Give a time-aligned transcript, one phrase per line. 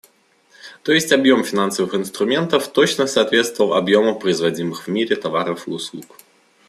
[0.81, 6.07] То есть объем финансовых инструментов точно соответствовал объему производимых в мире товаров и услуг.